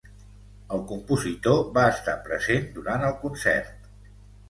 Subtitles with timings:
[0.77, 3.91] El compositor va estar present durant el concert.